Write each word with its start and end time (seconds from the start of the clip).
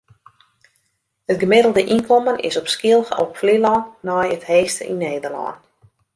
It 1.31 1.39
gemiddelde 1.39 1.83
ynkommen 1.93 2.37
is 2.37 2.57
op 2.61 2.67
Skylge 2.75 3.13
op 3.23 3.31
Flylân 3.39 3.85
nei 4.07 4.25
it 4.35 4.47
heechste 4.51 4.83
yn 4.91 5.01
Nederlân. 5.05 5.55